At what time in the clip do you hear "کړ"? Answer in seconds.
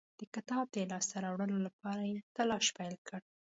3.07-3.21